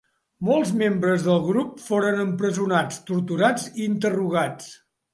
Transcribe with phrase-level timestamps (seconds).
[0.47, 4.77] Molts membres del grup foren empresonats, torturats i interrogats.